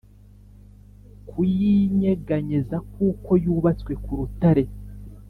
[1.27, 4.63] Kuyinyeganyeza kuko yubatswe ku rutare